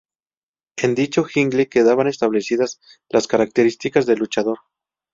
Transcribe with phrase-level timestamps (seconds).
[0.77, 4.57] En dicho jingle quedaban establecidas las características del luchador.